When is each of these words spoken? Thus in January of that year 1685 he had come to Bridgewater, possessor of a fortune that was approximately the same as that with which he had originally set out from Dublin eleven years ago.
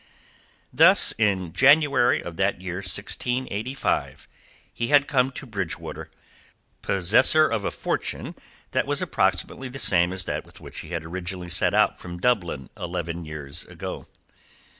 Thus 0.73 1.13
in 1.19 1.53
January 1.53 2.23
of 2.23 2.35
that 2.37 2.59
year 2.59 2.77
1685 2.77 4.27
he 4.73 4.87
had 4.87 5.07
come 5.07 5.29
to 5.29 5.45
Bridgewater, 5.45 6.09
possessor 6.81 7.45
of 7.47 7.63
a 7.65 7.69
fortune 7.69 8.33
that 8.71 8.87
was 8.87 9.03
approximately 9.03 9.69
the 9.69 9.77
same 9.77 10.11
as 10.11 10.25
that 10.25 10.43
with 10.43 10.59
which 10.59 10.79
he 10.79 10.89
had 10.89 11.05
originally 11.05 11.49
set 11.49 11.75
out 11.75 11.99
from 11.99 12.19
Dublin 12.19 12.71
eleven 12.75 13.25
years 13.25 13.63
ago. 13.65 14.07